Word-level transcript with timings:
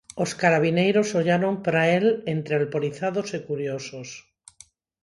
Os 0.23 0.31
carabineiros 0.41 1.09
ollaron 1.19 1.53
pra 1.65 1.83
el 1.97 2.05
entre 2.35 2.53
alporizados 2.61 3.27
e 3.37 3.39
curiosos. 3.49 4.09